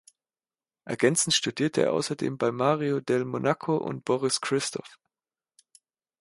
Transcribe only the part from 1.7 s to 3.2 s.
er außerdem bei Mario